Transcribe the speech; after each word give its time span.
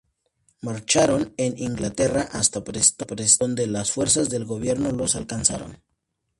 Marcharon 0.61 1.35
en 1.37 1.59
Inglaterra 1.59 2.23
hasta 2.31 2.63
Preston, 2.63 3.05
donde 3.37 3.67
las 3.67 3.91
fuerzas 3.91 4.29
del 4.31 4.45
gobierno 4.45 4.89
los 4.91 5.15
alcanzaron. 5.15 5.77